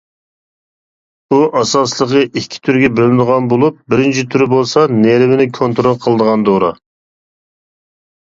[1.33, 6.71] بۇ ئاساسلىقى ئىككى تۈرگە بۆلۈنىدىغان بولۇپ، بىرىنچى تۈرى بولسا نېرۋىنى كونترول قىلىدىغان دورا.